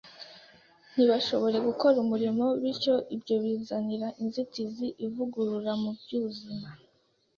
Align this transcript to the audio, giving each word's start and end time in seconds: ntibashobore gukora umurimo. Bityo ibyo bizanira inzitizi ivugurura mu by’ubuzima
ntibashobore 0.93 1.57
gukora 1.67 1.95
umurimo. 2.03 2.45
Bityo 2.61 2.95
ibyo 3.15 3.35
bizanira 3.43 4.07
inzitizi 4.21 4.87
ivugurura 5.05 5.71
mu 5.81 5.91
by’ubuzima 6.01 6.67